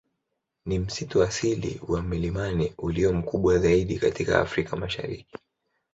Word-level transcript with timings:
Ni 0.65 0.79
msitu 0.79 1.23
asili 1.23 1.81
wa 1.87 2.01
milimani 2.01 2.73
ulio 2.77 3.13
mkubwa 3.13 3.59
zaidi 3.59 3.99
katika 3.99 4.41
Afrika 4.41 4.75
Mashariki. 4.75 5.37